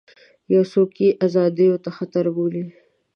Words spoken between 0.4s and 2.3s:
یو څوک یې ازادیو ته خطر